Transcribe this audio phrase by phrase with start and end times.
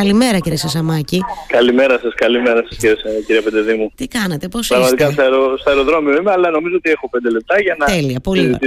[0.00, 1.20] Καλημέρα κύριε Σασαμάκη.
[1.46, 2.96] Καλημέρα σας, καλημέρα σας κύριε,
[3.26, 3.92] κύριε Πεντεδήμου.
[3.94, 7.30] Τι κάνετε, πώς είστε; Πραγματικά στο, αερο, στο αεροδρόμιο είμαι, αλλά νομίζω ότι έχω πέντε
[7.30, 8.58] λεπτά για να Τέλεια, πολύ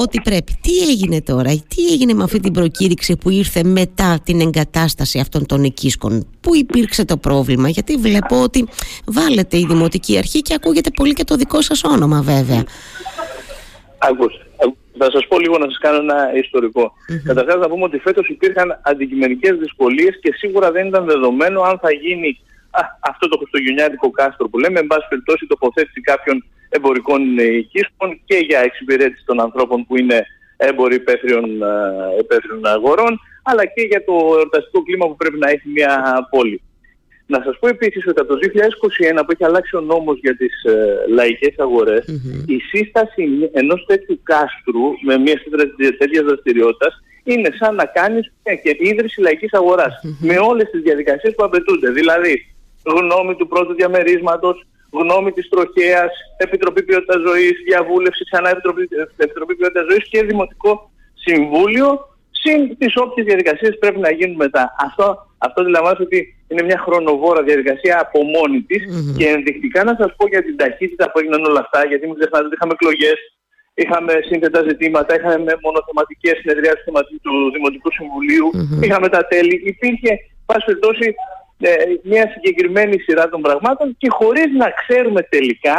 [0.00, 0.58] Ό,τι πρέπει.
[0.60, 5.46] Τι έγινε τώρα, τι έγινε με αυτή την προκήρυξη που ήρθε μετά την εγκατάσταση αυτών
[5.46, 8.68] των οικίσκων; Πού υπήρξε το πρόβλημα, γιατί βλέπω ότι
[9.04, 12.64] βάλετε η Δημοτική Αρχή και ακούγεται πολύ και το δικό σας όνομα βέβαια.
[13.98, 14.47] Ακούστε.
[14.98, 16.92] Θα σας πω λίγο να σας κάνω ένα ιστορικό.
[16.92, 17.22] Mm-hmm.
[17.24, 21.92] Καταρχάς, να πούμε ότι φέτος υπήρχαν αντικειμενικές δυσκολίες και σίγουρα δεν ήταν δεδομένο αν θα
[21.92, 22.40] γίνει
[22.70, 28.36] α, αυτό το χριστουγεννιάτικο κάστρο που λέμε, εν πάση περιπτώσει, τοποθέτηση κάποιων εμπορικών οικίσπων και
[28.36, 30.26] για εξυπηρέτηση των ανθρώπων που είναι
[30.56, 31.44] έμποροι υπαίθριων,
[32.62, 35.92] αγορών, αλλά και για το εορταστικό κλίμα που πρέπει να έχει μια
[36.30, 36.62] πόλη.
[37.32, 40.62] Να σας πω επίσης ότι από το 2021 που έχει αλλάξει ο νόμος για τις
[40.64, 41.54] ε, λαϊκές
[42.46, 45.36] η σύσταση ενός τέτοιου κάστρου με μια
[45.98, 49.50] τέτοια δραστηριότητας είναι σαν να κάνεις και ίδρυση λαϊκής
[50.20, 51.90] με όλες τις διαδικασίες που απαιτούνται.
[51.90, 52.34] Δηλαδή
[52.84, 59.86] γνώμη του πρώτου διαμερίσματος, γνώμη της τροχέας, Επιτροπή Ποιότητας Ζωής, διαβούλευση ξανά Επιτροπή, Επιτροπή Ποιότητας
[59.90, 64.74] Ζωής και Δημοτικό Συμβούλιο συν τις όποιες διαδικασίες πρέπει να γίνουν μετά.
[64.86, 68.82] Αυτό, αυτό αντιλαμβάνομαι ότι είναι μια χρονοβόρα διαδικασία από μόνη της
[69.18, 72.46] και ενδεικτικά να σας πω για την ταχύτητα που έγιναν όλα αυτά, γιατί μην ξεχνάτε
[72.48, 73.18] ότι είχαμε εκλογές,
[73.82, 76.84] είχαμε σύνθετα ζητήματα, είχαμε μονοθεματικές συνεδριάσεις
[77.24, 77.90] του Δημοτικού
[78.84, 80.10] είχαμε τα τέλη, υπήρχε
[80.46, 81.14] πάση περιπτώσει
[81.60, 85.76] ε, μια συγκεκριμένη σειρά των πραγμάτων και χωρίς να ξέρουμε τελικά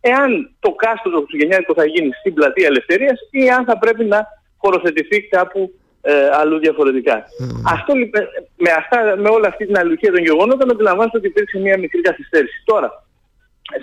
[0.00, 4.26] εάν το κάστρο του Χριστουγεννιάτικο θα γίνει στην πλατεία Ελευθερίας ή αν θα πρέπει να
[4.56, 5.60] χωροθετηθεί κάπου
[6.02, 7.24] ε, αλλού διαφορετικά.
[7.66, 7.94] Αυτό
[8.56, 12.62] με, αυτά, με όλη αυτή την αλουχία των γεγονότων αντιλαμβάνεστε ότι υπήρξε μια μικρή καθυστέρηση.
[12.64, 13.04] Τώρα,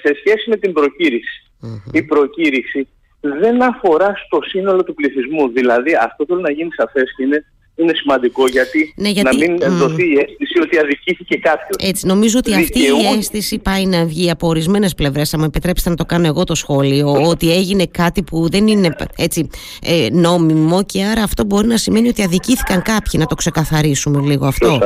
[0.04, 1.50] σε σχέση με την προκηρυξη
[1.92, 2.88] η προκήρυξη
[3.20, 5.50] δεν αφορά στο σύνολο του πληθυσμού.
[5.50, 7.46] Δηλαδή αυτό θέλω να γίνει σαφές και είναι
[7.82, 9.68] είναι σημαντικό γιατί, ναι, γιατί να μην mm.
[9.68, 11.90] δοθεί η αίσθηση ότι αδικήθηκε κάποιος.
[11.90, 15.30] Έτσι, νομίζω ότι αυτή η αίσθηση πάει να βγει από ορισμένες πλευρές.
[15.30, 18.96] Θα μου επιτρέψετε να το κάνω εγώ το σχόλιο, ότι έγινε κάτι που δεν είναι
[19.18, 19.50] έτσι,
[19.84, 23.14] ε, νόμιμο και άρα αυτό μπορεί να σημαίνει ότι αδικήθηκαν κάποιοι.
[23.18, 24.80] Να το ξεκαθαρίσουμε λίγο αυτό.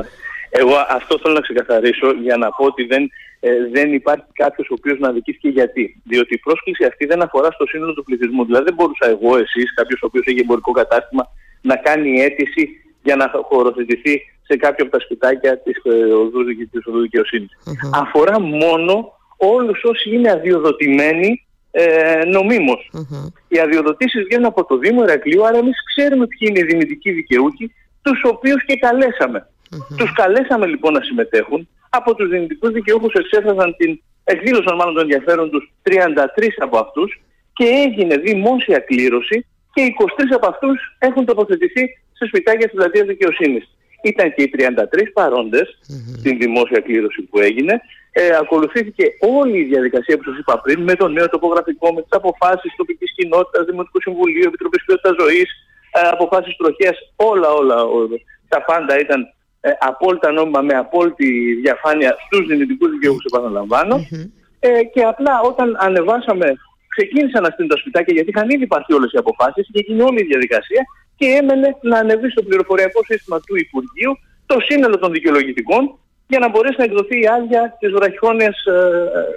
[0.50, 3.04] Εγώ αυτό θέλω να ξεκαθαρίσω για να πω ότι δεν,
[3.40, 6.02] ε, δεν υπάρχει κάποιος ο οποίος να αδικήθηκε γιατί.
[6.04, 8.46] Διότι η πρόσκληση αυτή δεν αφορά στο σύνολο του πληθυσμού.
[8.46, 11.24] Δηλαδή δεν μπορούσα εγώ, εσείς, κάποιος ο οποίος έχει εμπορικό κατάστημα,
[11.64, 12.70] να κάνει αίτηση
[13.04, 17.50] για να χωροθετηθεί σε κάποιο από τα σπιτάκια της ε, οδούς, της οδού δικαιοσύνης.
[17.94, 18.94] Αφορά μόνο
[19.38, 22.92] όλους όσοι είναι αδειοδοτημένοι ε, νομίμως.
[23.48, 27.74] Οι αδειοδοτήσεις βγαίνουν από το Δήμο Ερακλείου, άρα εμείς ξέρουμε ποιοι είναι οι δυνητικοί δικαιούχοι,
[28.02, 29.48] τους οποίους και καλέσαμε.
[29.98, 31.68] Τους καλέσαμε λοιπόν να συμμετέχουν.
[31.90, 35.90] Από τους δυνητικούς δικαιούχους εξέφρασαν την, εκδήλωσαν μάλλον τον ενδιαφέρον τους 33
[36.58, 37.22] από αυτούς
[37.54, 41.84] και έγινε δημόσια κλήρωση και 23 από αυτούς έχουν τοποθετηθεί
[42.18, 43.66] σε σπιτάκια της πλατείας δικαιοσύνης.
[44.04, 44.62] Ήταν και οι 33
[45.14, 46.16] παρόντες mm-hmm.
[46.20, 47.82] στην δημόσια κλήρωση που έγινε.
[48.12, 52.12] Ε, ακολουθήθηκε όλη η διαδικασία που σας είπα πριν με το νέο τοπογραφικό, με τις
[52.12, 55.50] αποφάσεις τοπικής κοινότητας, Δημοτικού Συμβουλίου, Επιτροπής Ποιότητας Ζωής,
[55.92, 58.18] ε, αποφάσεις τροχίας, όλα όλα, όλα.
[58.48, 59.22] Τα πάντα ήταν
[59.62, 63.96] ε, απόλυτα νόμιμα με απόλυτη διαφάνεια στους δυνητικούς δικαιούχους επαναλαμβάνω.
[63.96, 64.30] Mm-hmm.
[64.60, 66.54] Ε, και απλά όταν ανεβάσαμε
[66.96, 70.20] ξεκίνησαν να στείλουν τα σπιτάκια γιατί είχαν ήδη πάρθει όλες οι αποφάσεις και γίνει όλη
[70.26, 70.82] η διαδικασία
[71.20, 74.14] και έμενε να ανεβεί στο πληροφοριακό σύστημα του Υπουργείου
[74.46, 75.84] το σύνολο των δικαιολογητικών
[76.32, 78.78] για να μπορέσει να εκδοθεί η άδεια της βραχυχρόνια ε,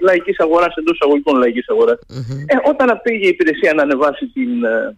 [0.07, 1.67] λαϊκής αγοράς εντός εισαγωγικών λαϊκής
[2.53, 4.97] Ε, όταν πήγε η υπηρεσία να ανεβάσει την, ε,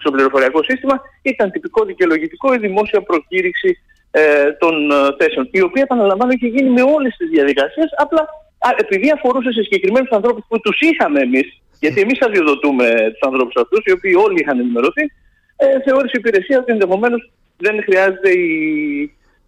[0.00, 3.70] στο πληροφοριακό σύστημα, ήταν τυπικό δικαιολογητικό η δημόσια προκήρυξη
[4.10, 8.22] ε, των ε, θέσεων, η οποία επαναλαμβάνω είχε γίνει με όλες τις διαδικασίες, απλά
[8.66, 11.48] α, επειδή αφορούσε σε συγκεκριμένους ανθρώπους που τους είχαμε εμείς
[11.80, 15.04] γιατί εμείς αδειοδοτούμε τους ανθρώπους αυτούς, οι οποίοι όλοι είχαν ενημερωθεί,
[15.56, 18.52] ε, θεώρησε η υπηρεσία ότι ενδεχομένως δεν χρειάζεται η,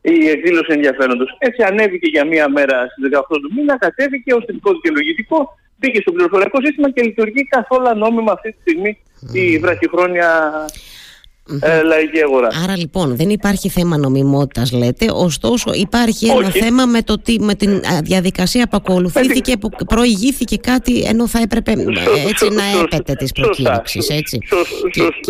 [0.01, 1.37] η εκδήλωση ενδιαφέροντος.
[1.39, 6.13] Έτσι ανέβηκε για μία μέρα στις 18 του μήνα, κατέβηκε ω τελικό δικαιολογητικό, μπήκε στο
[6.13, 8.99] πληροφοριακό σύστημα και λειτουργεί καθόλου νόμιμα αυτή τη στιγμή
[9.33, 10.31] η βραχυχρόνια
[11.61, 12.49] ε, λαϊκή αγορά.
[12.65, 17.81] Άρα λοιπόν δεν υπάρχει θέμα νομιμότητας λέτε, ωστόσο υπάρχει ένα θέμα με, το, με την
[18.03, 24.09] διαδικασία που ακολουθήθηκε, που προηγήθηκε κάτι ενώ θα έπρεπε ε, έτσι να έπεται της προκήρυξης,
[24.09, 24.39] έτσι.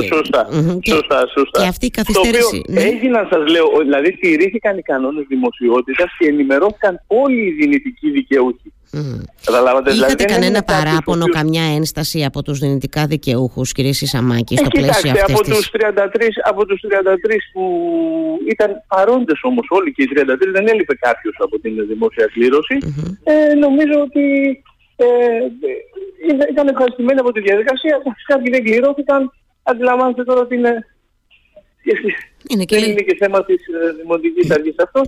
[0.08, 0.49] Σωστά,
[0.84, 1.61] σωστά, σωστά.
[1.61, 2.62] Και αυτή η καθυστέρηση...
[2.64, 8.11] Το οποίο έγιναν σας λέω, δηλαδή τηρήθηκαν οι κανόνες δημοσιότητας και ενημερώθηκαν όλοι οι δυνητικοί
[8.11, 8.72] δικαιούχοι.
[8.92, 9.22] Mm.
[9.48, 15.10] Είχατε δηλαδή, κανένα παράπονο, καμιά ένσταση από τους δυνητικά δικαιούχους, κύριε Σισαμάκη, στο ε, πλαίσιο
[15.10, 17.64] αυτής από τους 33, από τους 33 που
[18.48, 20.22] ήταν παρόντες όμως όλοι και οι 33
[20.52, 22.26] δεν έλειπε κάποιος από την δημόσια
[23.25, 24.25] ε, νομίζω ότι
[24.96, 25.06] ε,
[26.50, 28.02] ήταν ευχαριστημένοι από τη διαδικασία.
[28.26, 29.32] Κάποιοι δεν κληρώθηκαν.
[29.62, 30.86] Αντιλαμβάνεστε τώρα ότι είναι...
[32.48, 32.78] Είναι και...
[32.78, 35.02] Δεν είναι και θέμα της ε, δημοτικής αρχής αυτό.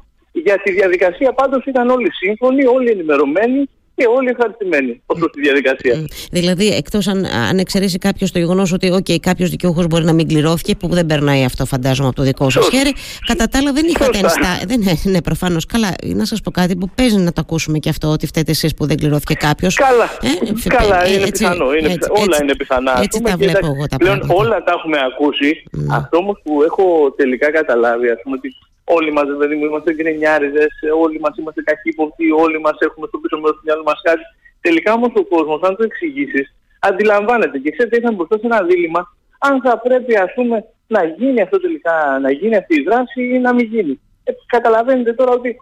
[0.44, 5.40] Για τη διαδικασία πάντως ήταν όλοι σύμφωνοι, όλοι ενημερωμένοι και όλοι ευχαριστημένοι ω προ τη
[5.40, 6.04] διαδικασία.
[6.30, 10.28] Δηλαδή, εκτός αν, αν εξαιρέσει κάποιος το γεγονός ότι okay, κάποιος δικαιούχος μπορεί να μην
[10.28, 12.92] κληρώθηκε, που δεν περνάει αυτό, φαντάζομαι, από το δικό σας χέρι.
[13.26, 14.60] Κατά τα άλλα, δεν είχατε ενστά.
[14.66, 15.66] Δεν είναι ναι, προφανώς.
[15.66, 18.74] Καλά, να σας πω κάτι που παίζει να το ακούσουμε και αυτό, ότι φταίτε εσείς
[18.74, 19.74] που δεν κληρώθηκε κάποιος.
[19.74, 21.72] Καλά, ε, καλά είναι έτσι, πιθανό.
[21.72, 23.00] Είναι έτσι, όλα έτσι, είναι πιθανά.
[23.02, 25.62] Έτσι τα βλέπω εγώ τα πλέον όλα τα έχουμε ακούσει.
[25.76, 25.78] Mm.
[25.90, 28.48] Αυτό όμως που έχω τελικά καταλάβει, ας πούμε, ότι
[28.96, 30.72] Όλοι μας, δηλαδή μου, είμαστε γκρινιάριδες,
[31.02, 34.24] όλοι μας είμαστε καχύποπτοι, όλοι μας έχουμε στο πίσω μέρος του μυαλού μας κάτι.
[34.60, 39.00] Τελικά όμως ο κόσμος, αν το εξηγήσεις, αντιλαμβάνεται και ξέρετε, ήρθαν μπροστά σε ένα δίλημα
[39.48, 43.38] αν θα πρέπει ας πούμε να γίνει αυτό τελικά, να γίνει αυτή η δράση ή
[43.38, 44.00] να μην γίνει.
[44.24, 45.56] Ε, καταλαβαίνετε τώρα ότι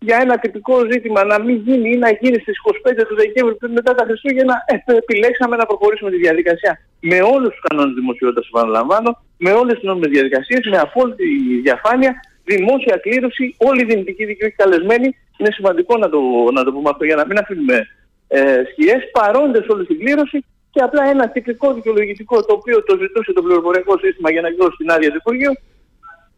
[0.00, 3.72] για ένα τυπικό ζήτημα να μην γίνει ή να γίνει στις 25 του Δεκέμβρη πριν
[3.72, 9.10] μετά τα Χριστούγεννα, ε, επιλέξαμε να προχωρήσουμε τη διαδικασία με όλους τους κανόνες δημοσιότητας, επαναλαμβάνω,
[9.36, 11.26] με όλες τις νόμιμες διαδικασίες, με απόλυτη
[11.62, 12.12] διαφάνεια
[12.52, 15.08] δημόσια κλήρωση, όλοι οι δυνητικοί δικαιούχοι καλεσμένοι.
[15.38, 16.20] Είναι σημαντικό να το,
[16.52, 17.86] να το πούμε αυτό για να μην αφήνουμε
[18.28, 20.38] ε, σκιές, παρόντες όλη την κλήρωση
[20.70, 24.76] και απλά ένα τυπικό δικαιολογητικό το οποίο το ζητούσε το πληροφοριακό σύστημα για να εκδώσει
[24.76, 25.52] την άδεια του Υπουργείου.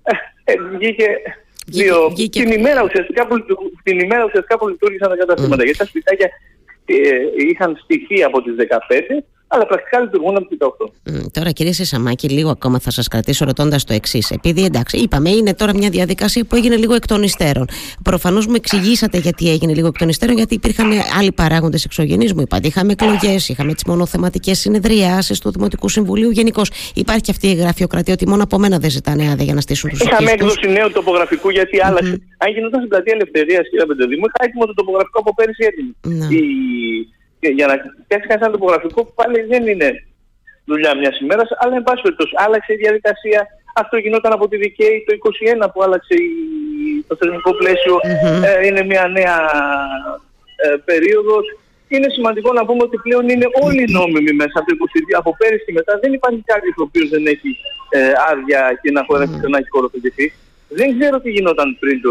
[0.03, 0.13] Ε,
[0.45, 1.07] ε, βγήκε
[1.67, 2.43] δύο, βγήκε...
[2.43, 3.35] Την, ημέρα ουσιαστικά που,
[3.83, 5.63] την ημέρα ουσιαστικά που λειτουργήσαν τα καταστήματα.
[5.63, 5.65] Mm.
[5.65, 6.29] Γιατί τα σπιτάκια
[6.85, 6.97] ε,
[7.51, 8.65] είχαν στηθεί από τις 15
[9.53, 11.31] αλλά πρακτικά λειτουργούν από το 18.
[11.33, 14.31] τώρα, κύριε Σεσαμάκη, λίγο ακόμα θα σας κρατήσω ρωτώντας το εξής.
[14.31, 17.67] Επειδή εντάξει, είπαμε, είναι τώρα μια διαδικασία που έγινε λίγο εκ των υστέρων.
[18.03, 22.33] Προφανώς μου εξηγήσατε γιατί έγινε λίγο εκ των υστέρων, γιατί υπήρχαν άλλοι παράγοντες εξωγενεί.
[22.35, 26.31] Μου είπατε, είχαμε εκλογές, είχαμε τις μονοθεματικές συνεδριάσεις του Δημοτικού Συμβουλίου.
[26.31, 29.91] Γενικώς υπάρχει αυτή η γραφειοκρατία ότι μόνο από μένα δεν ζητάνε άδεια για να στήσουν
[29.91, 31.87] τους Είχαμε έκδοση νέου τοπογραφικού γιατί mm-hmm.
[31.87, 32.23] άλλαξε.
[32.39, 35.93] Αν γινόταν στην πλατεία Ελευθερίας, κύριε Πεντεδήμου, είχα έτοιμο το τοπογραφικό από πέρυσι έτοιμο.
[36.05, 36.33] Mm-hmm.
[36.33, 36.43] Η
[37.41, 39.89] για να φτιάξει κανένα ένα τοπογραφικό που πάλι δεν είναι
[40.65, 43.41] δουλειά μιας ημέρας, αλλά εν πάση περιπτώσει άλλαξε η διαδικασία.
[43.75, 45.13] Αυτό γινόταν από τη δικαίη το
[45.65, 46.31] 2021 που άλλαξε η,
[47.09, 47.51] το θεσμικό
[48.49, 49.39] Ε, είναι μια νέα
[50.65, 51.45] ε, περίοδος.
[51.95, 55.21] Είναι σημαντικό να πούμε ότι πλέον είναι όλοι νόμιμοι μέσα από το 2022.
[55.21, 57.51] Από πέρυσι και μετά δεν υπάρχει κάποιο ο οποίο δεν έχει
[57.97, 59.51] ε, άδεια και να, mm-hmm.
[59.53, 60.27] να έχει χωροθετηθεί.
[60.79, 62.11] Δεν ξέρω τι γινόταν πριν το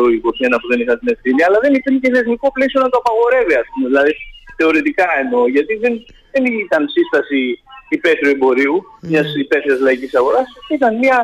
[0.54, 3.56] 2021 που δεν είχα την ευθύνη, αλλά δεν υπήρχε και θεσμικό πλαίσιο να το απαγορεύει,
[3.62, 3.86] ας πούμε.
[3.92, 4.12] Δηλαδή,
[4.60, 5.94] θεωρητικά εννοώ, γιατί δεν,
[6.32, 7.40] δεν ήταν σύσταση
[7.96, 9.08] υπαίθριου εμπορίου, mm.
[9.10, 10.48] μιας υπαίθριας λαϊκής αγοράς,
[10.78, 11.18] ήταν μια,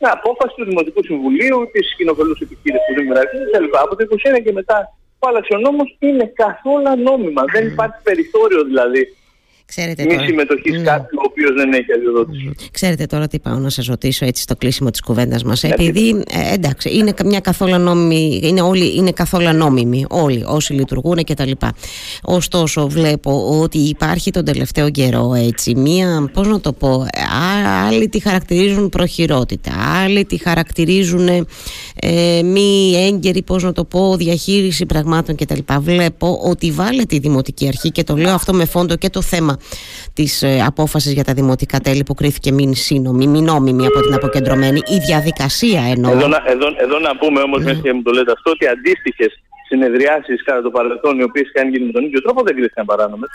[0.00, 3.12] μια απόφαση του Δημοτικού Συμβουλίου, της κοινοφελού επιχείρηση του Δήμου
[3.48, 3.66] κτλ.
[3.84, 4.02] Από το
[4.38, 4.78] 2021 και μετά
[5.18, 7.42] που άλλαξε ο νόμος είναι καθόλου νόμιμα.
[7.44, 7.52] Mm.
[7.54, 9.02] Δεν υπάρχει περιθώριο δηλαδή
[9.66, 10.82] Ξέρετε μη συμμετοχή ναι.
[10.82, 12.50] κάποιου ο οποίος δεν έχει αδειοδότηση.
[12.70, 15.64] Ξέρετε τώρα τι πάω να σας ρωτήσω έτσι στο κλείσιμο της κουβέντας μας.
[15.64, 21.24] Επειδή ε, εντάξει, είναι μια καθόλου νόμιμη, είναι, όλοι, είναι καθόλου νόμιμοι όλοι όσοι λειτουργούν
[21.24, 21.50] κτλ.
[22.22, 27.06] Ωστόσο, βλέπω ότι υπάρχει τον τελευταίο καιρό έτσι μία, πώς να το πω,
[27.86, 29.72] άλλοι τη χαρακτηρίζουν προχειρότητα,
[30.04, 35.58] άλλοι τη χαρακτηρίζουν ε, μη έγκαιρη, πώς να το πω, διαχείριση πραγμάτων κτλ.
[35.80, 39.53] Βλέπω ότι βάλετε η Δημοτική Αρχή και το λέω αυτό με φόντο και το θέμα
[40.12, 44.14] της ε, απόφασης για τα δημοτικά τέλη που κρίθηκε μην σύνομη, μην νόμιμη από την
[44.14, 44.80] αποκεντρωμένη.
[44.86, 46.12] Η διαδικασία εννοώ.
[46.12, 47.80] Εδώ, εδώ, εδώ να πούμε όμως, mm.
[47.82, 51.86] και μου το λέτε αυτό, ότι αντίστοιχες συνεδριάσεις κατά το παρελθόν, οι οποίες είχαν γίνει
[51.86, 53.28] με τον ίδιο τρόπο, δεν κρίθηκαν παράνομες.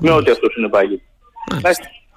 [0.00, 1.02] με ό,τι αυτό συνεπάγει.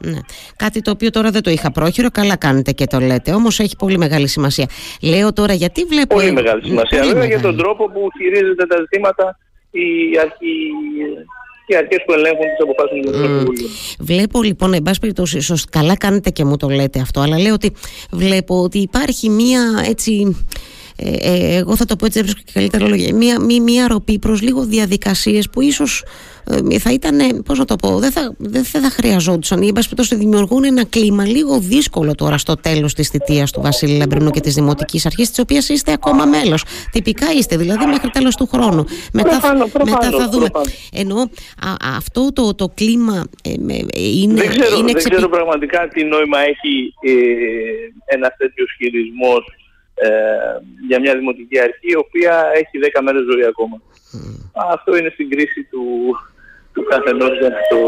[0.05, 0.19] Ναι.
[0.55, 3.33] Κάτι το οποίο τώρα δεν το είχα πρόχειρο, καλά κάνετε και το λέτε.
[3.33, 4.69] Όμως έχει πολύ μεγάλη σημασία.
[5.01, 6.15] Λέω τώρα γιατί βλέπω.
[6.15, 7.03] Πολύ μεγάλη σημασία.
[7.03, 9.37] Βέβαια για τον τρόπο που χειρίζεται τα ζητήματα
[9.71, 10.53] η αρχή
[11.69, 13.69] οι αρχές που ελέγχουν τις αποφάσεις του Κοινοβουλίου.
[13.99, 17.71] Βλέπω λοιπόν, εν πάση περιπτώσει, καλά κάνετε και μου το λέτε αυτό, αλλά λέω ότι
[18.11, 20.35] βλέπω ότι υπάρχει μία έτσι
[21.01, 24.19] ε, ε, εγώ θα το πω έτσι, βρίσκω και καλύτερα λόγια, μία, μία, μία ροπή
[24.19, 26.03] προς λίγο διαδικασίες που ίσως
[26.71, 29.61] ε, θα ήταν, πώς να το πω, δεν θα, δεν θα χρειαζόντουσαν.
[29.61, 34.29] Οι πάση δημιουργούν ένα κλίμα λίγο δύσκολο τώρα στο τέλος της θητείας του Βασίλη Λαμπρινού
[34.29, 36.63] και της Δημοτικής Αρχής, της οποίας είστε ακόμα μέλος.
[36.91, 38.85] Τυπικά είστε, δηλαδή μέχρι τέλος του χρόνου.
[39.13, 39.39] Μετά,
[39.85, 40.47] μετά θα δούμε.
[40.93, 43.51] Ενώ α, αυτό το, το κλίμα ε,
[44.19, 44.33] είναι...
[44.33, 47.13] Δεν ξέρω, είναι δεν ξέρω πραγματικά τι νόημα έχει ε,
[48.15, 49.45] ένας τέτοιος χειρισμός
[50.03, 50.09] ε,
[50.87, 53.81] για μια δημοτική αρχή η οποία έχει 10 μέρες ζωή ακόμα.
[54.71, 55.83] Αυτό είναι στην κρίση του,
[56.73, 57.79] του καθενός για να το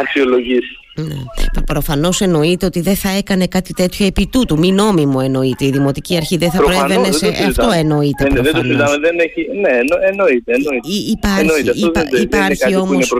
[0.00, 0.76] αξιολογήσει.
[0.94, 1.62] Ναι.
[1.66, 4.58] Προφανώς εννοείται ότι δεν θα έκανε κάτι τέτοιο επί τούτου.
[4.58, 5.64] Μη νόμιμο εννοείται.
[5.64, 7.30] Η Δημοτική Αρχή δεν θα προφανώς, προέβαινε σε.
[7.30, 8.24] Δεν αυτό εννοείται.
[8.24, 8.96] Δεν, δεν το συζητάμε.
[8.96, 9.46] Δεν έχει...
[9.60, 9.70] Ναι,
[10.08, 10.52] εννοείται.
[10.52, 10.88] εννοείται.
[11.10, 11.72] υπάρχει εννοείται.
[11.74, 13.12] Υπά, δεν, υπάρχει, όμως,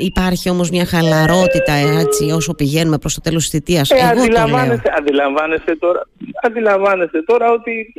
[0.00, 3.90] υπάρχει όμως μια χαλαρότητα έτσι, όσο πηγαίνουμε προς το τέλος της θητείας.
[3.90, 6.06] Ε, Εγώ αντιλαμβάνεστε, αντιλαμβάνεστε, τώρα,
[6.42, 7.92] αντιλαμβάνεστε τώρα ότι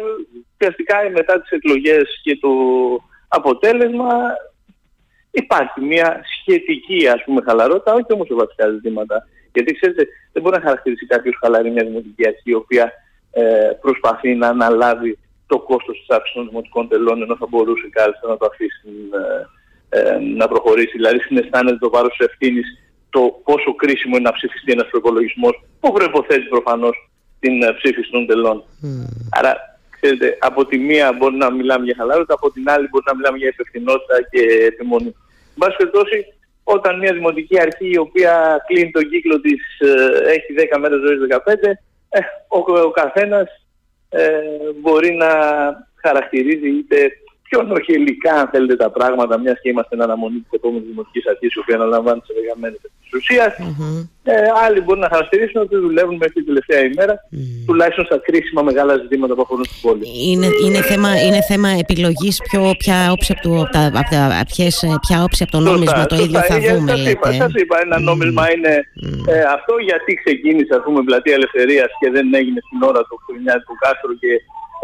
[0.53, 2.49] ουσιαστικά μετά τις εκλογές και το
[3.27, 4.13] αποτέλεσμα
[5.31, 9.27] υπάρχει μια σχετική ας πούμε χαλαρότητα, όχι όμως σε βασικά ζητήματα.
[9.53, 12.91] Γιατί ξέρετε, δεν μπορεί να χαρακτηρίσει κάποιος χαλαρή μια δημοτική αρχή η οποία
[13.31, 15.17] ε, προσπαθεί να αναλάβει
[15.47, 18.87] το κόστος της αύξησης των δημοτικών τελών ενώ θα μπορούσε κάλλιστα να το αφήσει
[19.19, 20.97] ε, ε, να προχωρήσει.
[20.97, 22.67] Δηλαδή συναισθάνεται το βάρος της ευθύνης
[23.09, 27.08] το πόσο κρίσιμο είναι να ψηφιστεί ένας προπολογισμός που προϋποθέτει προφανώς
[27.39, 28.63] την ε, ψήφιση των τελών.
[29.29, 33.15] Άρα, ξέρετε, από τη μία μπορεί να μιλάμε για χαλάρωση, από την άλλη μπορεί να
[33.15, 35.15] μιλάμε για υπευθυνότητα και επιμονή.
[35.53, 36.25] Εν πάση περιπτώσει,
[36.63, 41.19] όταν μια δημοτική αρχή η οποία κλείνει τον κύκλο της ε, έχει 10 μέρες ζωής
[41.29, 41.53] 15,
[42.09, 43.47] ε, ο, ο καθένας
[44.09, 44.29] ε,
[44.81, 45.31] μπορεί να
[46.01, 47.11] χαρακτηρίζει είτε
[47.49, 51.53] πιο νοχελικά αν θέλετε τα πράγματα, μιας και είμαστε εν αναμονή της επόμενης δημοτικής αρχής,
[51.55, 53.53] η οποία αναλαμβάνει σε 10 μέρες της ουσίας.
[53.59, 54.07] Mm-hmm.
[54.23, 54.33] Ε,
[54.65, 57.37] άλλοι μπορούν να χαρακτηρίσουν ότι δουλεύουν μέχρι την τελευταία ημέρα, mm.
[57.67, 60.03] τουλάχιστον στα κρίσιμα μεγάλα ζητήματα που αφορούν στην πόλη.
[60.31, 64.43] Είναι, είναι, θέμα, είναι θέμα επιλογής ποιο, ποια όψη από, το, από, τα, από, τα,
[64.51, 64.73] ποιες,
[65.05, 66.91] ποια όψη από το νόμισμα το ίδιο θα δούμε.
[66.95, 68.07] Σας είπα, σας είπα, ένα mm.
[68.09, 69.33] νόμισμα είναι mm.
[69.33, 73.15] ε, αυτό γιατί ξεκίνησε ας πούμε πλατεία ελευθερίας και δεν έγινε στην ώρα του
[73.67, 74.31] του Κάστρου και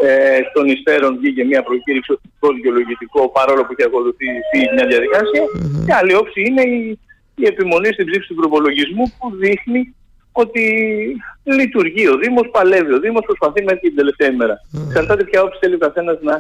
[0.04, 5.44] ε, των υστέρων βγήκε μια προκήρυξη στο δικαιολογητικό παρόλο που είχε ακολουθήσει μια διαδικασία.
[5.46, 5.84] Mm-hmm.
[5.86, 7.00] Και άλλη όψη είναι η,
[7.36, 9.96] η επιμονή στην ψήφιση του προπολογισμού που δείχνει
[10.32, 10.64] ότι
[11.44, 14.56] λειτουργεί ο Δήμος, παλεύει ο Δήμος, προσπαθεί μέχρι την τελευταία ημέρα.
[14.56, 14.80] Mm.
[14.88, 16.36] Εξαρτάται ποια όψη θέλει ο καθένας να,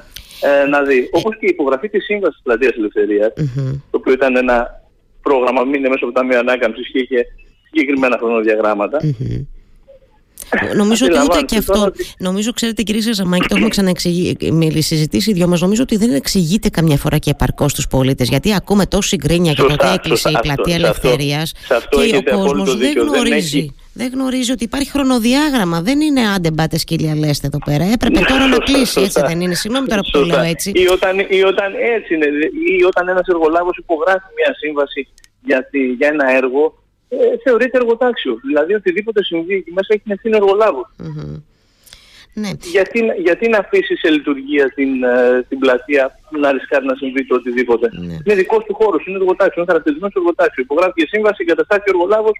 [0.49, 1.09] ε, να δει.
[1.11, 3.81] Όπως και η υπογραφή της Σύμβασης της Πλατείας Ελευθερίας, mm-hmm.
[3.91, 4.83] το οποίο ήταν ένα
[5.21, 7.25] πρόγραμμα μήνυμα μέσα από το Ταμείο Ανάκαμψης και είχε
[7.65, 8.97] συγκεκριμένα χρονοδιαγράμματα.
[9.01, 9.45] Mm-hmm.
[10.75, 11.91] Νομίζω ότι ούτε και αυτό.
[12.17, 15.61] Νομίζω, ξέρετε, κύριε Σαζαμάκη, το έχουμε ξανασυζητήσει οι δυο μας.
[15.61, 18.29] Νομίζω ότι δεν εξηγείται καμιά φορά και επαρκώς στου πολίτες.
[18.29, 21.51] Γιατί ακούμε τόση γκρίνια για το ότι έκλεισε η πλατεία ελευθερίας
[21.89, 23.75] και ο κόσμος δεν γνωρίζει.
[23.97, 25.81] Δεν γνωρίζει ότι υπάρχει χρονοδιάγραμμα.
[25.81, 27.83] Δεν είναι άντε μπάτε σκύλια λέστε εδώ πέρα.
[27.83, 30.71] Έπρεπε τώρα να κλείσει, έτσι δεν είναι; Συγγνώμη τώρα που το λέω έτσι.
[30.75, 32.25] Ή όταν, ή όταν έτσι είναι.
[32.79, 35.07] Ή όταν ένας εργολάβος υπογράφει μια σύμβαση
[35.43, 38.39] για, για ένα έργο ε, θεωρείται εργοτάξιο.
[38.43, 40.35] Δηλαδή οτιδήποτε συμβεί εκεί μέσα έχει την ευθύνη
[42.37, 42.49] Ναι.
[42.75, 47.35] Γιατί, γιατί να αφήσεις σε λειτουργία την, ε, την πλατεία να ρισκάρει να συμβεί το
[47.35, 47.89] οτιδήποτε.
[47.93, 48.13] Ναι.
[48.23, 50.63] Είναι δικός του χώρος, είναι εργοτάξιο, είναι χαρακτηρισμένος εργοτάξιο.
[50.63, 52.35] Υπογράφει και σύμβαση, εγκαταστάσει ο εργολάβος,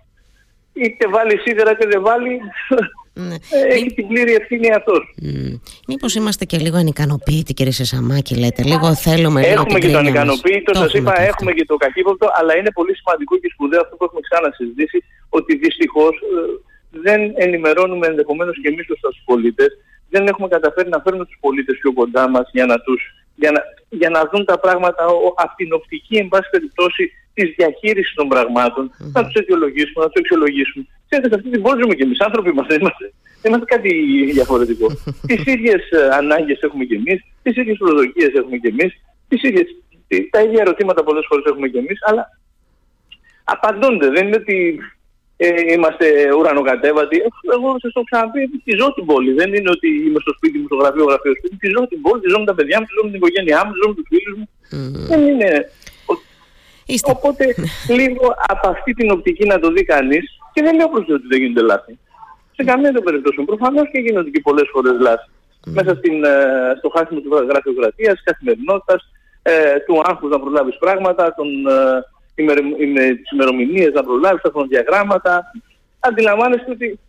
[0.84, 2.40] είτε βάλει σίδερα είτε δεν βάλει,
[3.28, 3.36] ναι.
[3.36, 5.16] Ε, έχει την πλήρη ευθύνη αυτός.
[5.22, 5.60] Mm.
[5.88, 10.74] Μήπως είμαστε και λίγο ανικανοποιητοί, κύριε Σεσαμάκη, λέτε; Λίγο θέλουμε λίγο Έχουμε και το ανικανοποιητό,
[10.74, 14.22] σας είπα, έχουμε και το καχύποπτο, αλλά είναι πολύ σημαντικό και σπουδαίο αυτό που έχουμε
[14.30, 19.66] ξανασυζητήσει, ότι δυστυχώς ε, δεν ενημερώνουμε ενδεχομένως και εμείς τους πολίτε.
[20.10, 23.02] Δεν έχουμε καταφέρει να φέρουμε τους πολίτες πιο κοντά μας για να τους
[23.36, 23.62] για να,
[24.02, 25.04] για να δουν τα πράγματα
[25.44, 29.12] από την οπτική, εν πάση περιπτώσει, της διαχείρισης των πραγμάτων, mm-hmm.
[29.14, 30.86] να τους αιτιολογήσουμε, να τους αξιολογήσουμε.
[31.08, 33.06] Ξέρετε, σε αυτή την πόλη ζούμε και εμείς, άνθρωποι είμαστε, είμαστε,
[33.46, 33.92] είμαστε κάτι
[34.32, 34.88] διαφορετικό.
[35.30, 35.82] τις ίδιες
[36.20, 38.92] ανάγκες έχουμε και εμείς, τις ίδιες προσδοκίες έχουμε και εμείς,
[39.28, 39.68] τις ίδιες,
[40.30, 42.24] τα ίδια ερωτήματα πολλές φορές έχουμε και εμείς, αλλά
[43.44, 44.10] απαντώνται.
[44.10, 44.80] Δεν είναι ότι
[45.38, 46.06] ε, είμαστε
[46.38, 47.18] ουρανοκατέβατοι.
[47.56, 49.32] Εγώ σας το ξαναπεί, τη ζω την πόλη.
[49.34, 51.56] Δεν είναι ότι είμαι στο σπίτι μου, στο γραφείο, γραφείο σπίτι.
[51.58, 53.60] Τη ζω την πόλη, τη ζω με τα παιδιά μου, τη ζω με την οικογένειά
[53.66, 54.48] μου, τη ζω με τους φίλους μου.
[54.76, 55.08] Mm.
[55.12, 55.50] Δεν είναι.
[56.86, 57.12] Είστε.
[57.12, 57.44] Οπότε
[58.00, 61.40] λίγο από αυτή την οπτική να το δει κανείς και δεν λέω προς ότι δεν
[61.42, 61.98] γίνονται λάθη.
[62.56, 63.46] Σε καμία των περιπτώσεων.
[63.46, 65.30] Προφανώς και γίνονται και πολλές φορές λάθη.
[65.30, 65.72] Mm.
[65.78, 66.32] Μέσα στην, ε,
[66.78, 69.02] στο χάσιμο της γραφειοκρατίας, τη καθημερινότητας,
[69.42, 75.52] ε, του άγχους να προλάβεις πράγματα, των, ε, με τις ημερομηνίες να προλάβεις τα χρονοδιαγράμματα.
[76.00, 77.00] Αντιλαμβάνεστε ότι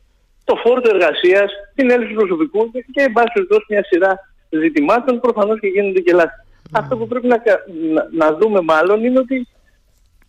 [0.45, 4.19] το φόρτο εργασίας, την έλλειψη προσωπικού και εν πάση περιπτώσει μια σειρά
[4.49, 6.41] ζητημάτων προφανώς και γίνονται και λάθη.
[6.73, 7.43] Αυτό που πρέπει να,
[8.13, 9.49] να, δούμε μάλλον είναι ότι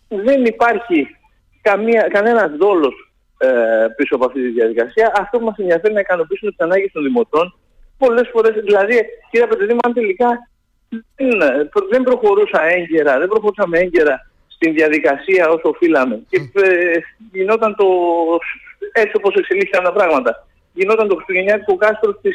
[0.08, 1.16] δεν υπάρχει
[1.62, 3.48] καμία, κανένας δόλος ε,
[3.96, 5.12] πίσω από αυτή τη διαδικασία.
[5.16, 7.54] Αυτό που μας ενδιαφέρει να ικανοποιήσουμε τις ανάγκες των δημοτών.
[7.98, 9.00] Πολλές φορές, δηλαδή,
[9.30, 10.28] κύριε Πετρεδήμου, αν τελικά
[10.88, 11.30] δεν,
[11.90, 14.27] δεν προχωρούσα έγκαιρα, δεν προχωρούσαμε έγκαιρα
[14.58, 16.16] στην διαδικασία όσο οφείλαμε.
[16.30, 16.98] Και ε,
[17.32, 17.86] γινόταν το,
[18.92, 20.32] έτσι όπως εξελίχθηκαν τα πράγματα.
[20.78, 22.34] Γινόταν το Χριστουγεννιάτικο κάστρο στις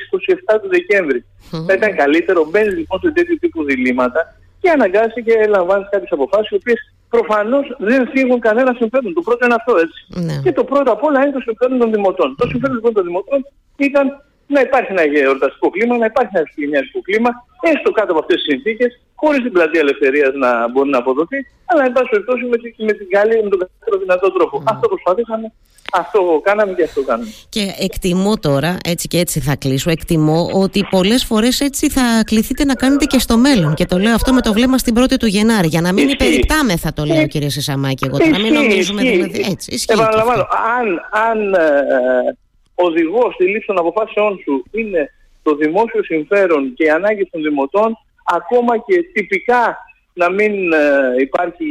[0.56, 1.20] 27 του Δεκέμβρη.
[1.68, 4.22] Θα ήταν καλύτερο, μπαίνει λοιπόν σε τέτοιου τύπου διλήμματα
[4.62, 6.80] και αναγκάζει και λαμβάνεις κάποιες αποφάσεις οι οποίες
[7.16, 9.14] προφανώς δεν φύγουν κανένα συμφέρον.
[9.14, 10.00] Το πρώτο είναι αυτό έτσι.
[10.28, 10.36] Ναι.
[10.44, 12.36] Και το πρώτο απ' όλα είναι το συμφέρον των δημοτών.
[12.40, 13.40] Το συμφέρον λοιπόν των δημοτών
[13.78, 14.06] ήταν
[14.48, 17.30] να υπάρχει ένα εορταστικό κλίμα, να υπάρχει ένα χριστουγεννιάτικο κλίμα,
[17.72, 21.84] έστω κάτω από αυτές τις συνθήκες, χωρίς την πλατεία ελευθερίας να μπορεί να αποδοθεί, αλλά
[21.86, 22.58] εν πάση περιπτώσει με,
[22.88, 24.56] με, την καλή, με τον καλύτερο δυνατό τρόπο.
[24.60, 24.72] Mm.
[24.74, 25.52] Αυτό προσπαθήσαμε,
[25.94, 27.30] αυτό κάναμε και αυτό κάναμε.
[27.50, 32.64] Και εκτιμώ τώρα, έτσι και έτσι θα κλείσω, εκτιμώ ότι πολλές φορές έτσι θα κληθείτε
[32.66, 33.74] να κάνετε και στο μέλλον.
[33.74, 36.78] Και το λέω αυτό με το βλέμμα στην πρώτη του Γενάρη, για να μην υπερηπτάμε
[36.78, 39.84] θα το λέω κύριε Σεσαμάκη εγώ, να μην νομίζουμε δηλαδή έτσι.
[39.88, 40.48] Επαναλαμβάνω,
[40.80, 40.88] αν,
[41.30, 42.38] αν ε,
[42.84, 45.12] οδηγός στη λήψη των αποφάσεων σου είναι
[45.44, 47.98] το δημόσιο συμφέρον και οι ανάγκες των δημοτών,
[48.38, 49.78] ακόμα και τυπικά
[50.14, 51.66] να μην ε, υπάρχει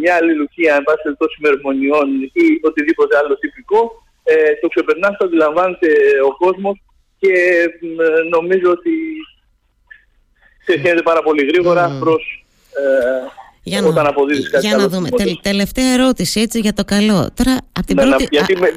[0.00, 5.88] μια αλληλουχία εν πάση περιπτώσει ημερομηνιών ή οτιδήποτε άλλο τυπικό, ε, το ξεπερνάς, το αντιλαμβάνεται
[6.28, 6.76] ο κόσμος
[7.18, 7.32] και
[7.98, 8.92] ε, νομίζω ότι
[10.64, 12.00] ξεχέεται πάρα πολύ γρήγορα mm.
[12.00, 12.44] προς
[13.66, 15.08] ε, για να, όταν αποδίδεις κάτι Για να δούμε.
[15.42, 17.28] τελευταία ερώτηση έτσι για το καλό.
[17.34, 18.26] Τώρα, από την, ναι, πρώτη...
[18.30, 18.68] γιατί α, με,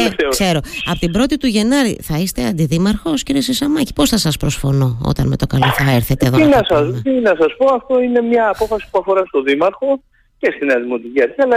[0.00, 0.60] ναι, ξέρω.
[0.90, 3.92] Από την πρώτη του Γενάρη θα είστε αντιδήμαρχος κύριε Σισαμάκη.
[3.92, 6.36] Πώς θα σας προσφωνώ όταν με το καλό θα έρθετε εδώ.
[6.36, 10.02] Τι να, σας, τι να σας πω, αυτό είναι μια απόφαση που αφορά στο Δήμαρχο
[10.38, 11.56] και στην Νέα Δημοτική Αρχή, αλλά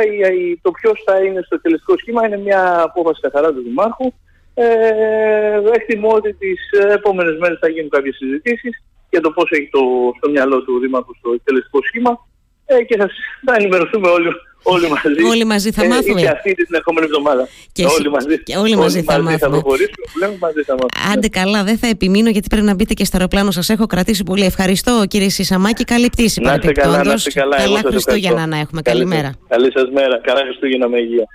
[0.62, 4.14] το ποιος θα είναι στο τελεστικό σχήμα είναι μια απόφαση καθαρά του Δημάρχου.
[4.54, 4.66] Ε,
[5.74, 6.60] εκτιμώ ότι τις
[6.94, 9.82] επόμενες μέρες θα γίνουν κάποιες συζητήσεις για το πώς έχει το,
[10.18, 12.12] στο μυαλό του Δήμαρχου στο εκτελεστικό σχήμα
[12.66, 13.10] ε, και θα,
[13.46, 14.30] θα ενημερωθούμε όλοι,
[14.64, 15.24] όλοι μαζί.
[15.30, 16.22] Όλοι μαζί θα ε, μάθουμε.
[16.22, 17.48] Και αυτή την ερχόμενη εβδομάδα.
[17.72, 18.44] Και όλοι μαζί.
[18.44, 19.38] Και όλοι μαζί θα μάθουμε.
[19.38, 21.14] Θα προχωρήσουμε, μαζί θα μάθουμε.
[21.14, 23.52] Άντε καλά, δεν θα επιμείνω γιατί πρέπει να μπείτε και στο αεροπλάνο.
[23.52, 24.46] Σας έχω κρατήσει πολύ.
[24.46, 25.84] Ευχαριστώ κύριε Σισαμάκη.
[25.84, 26.42] Καλή πτήση.
[26.42, 27.58] Να είστε καλά, να είστε καλά.
[27.58, 28.82] Καλά Χριστούγεννα να έχουμε.
[28.82, 29.34] Καλημέρα.
[29.48, 30.22] Καλή σας μέρα.
[30.24, 31.28] Καλά Χριστούγεννα με υγεία.